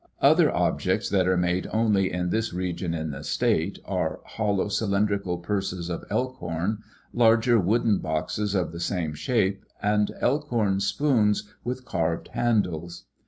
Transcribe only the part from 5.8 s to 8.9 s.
of elkhorn, larger wooden boxes of the